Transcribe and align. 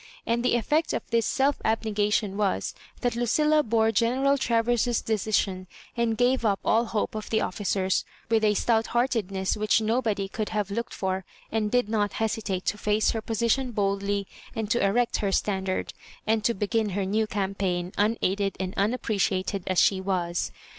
And 0.25 0.43
the 0.43 0.55
effect 0.55 0.93
of 0.93 1.03
this 1.11 1.27
self 1.27 1.61
ab 1.63 1.83
negation 1.83 2.35
was, 2.35 2.73
that 3.01 3.15
Lucilla 3.15 3.61
bore 3.61 3.91
General 3.91 4.35
Traverses 4.35 4.99
decision, 4.99 5.67
and 5.95 6.17
gave 6.17 6.43
up 6.43 6.59
all 6.65 6.85
hope 6.85 7.13
of 7.13 7.29
the 7.29 7.41
officers, 7.41 8.03
with 8.27 8.43
a 8.43 8.55
stout 8.55 8.87
heartedness 8.97 9.55
which 9.55 9.79
nobody 9.79 10.27
could 10.27 10.49
have 10.49 10.71
looked 10.71 10.95
for, 10.95 11.23
and 11.51 11.69
did 11.69 11.87
not 11.87 12.13
hesitate 12.13 12.65
to 12.65 12.79
face 12.79 13.11
her 13.11 13.21
position 13.21 13.73
boldly, 13.73 14.25
and 14.55 14.71
to 14.71 14.83
erect 14.83 15.17
her 15.17 15.31
standard, 15.31 15.93
and 16.25 16.43
to 16.45 16.55
begin 16.55 16.89
her 16.97 17.05
new 17.05 17.27
campaign, 17.27 17.93
unaided 17.95 18.57
and 18.59 18.73
unappre 18.77 19.17
ciated 19.19 19.61
as 19.67 19.79
she 19.79 20.01
was. 20.01 20.51